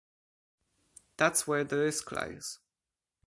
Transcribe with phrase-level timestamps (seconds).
[1.17, 2.57] That's where the risk lies.